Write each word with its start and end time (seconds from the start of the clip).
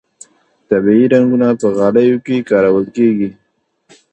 طبیعي 0.69 1.05
رنګونه 1.13 1.47
په 1.59 1.67
غالیو 1.77 2.17
کې 2.25 2.45
کارول 2.49 2.85
کیږي 2.95 3.29